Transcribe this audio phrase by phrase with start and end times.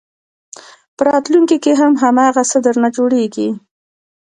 [0.95, 3.49] په راتلونکي کې هم هماغه څه درنه جوړېږي.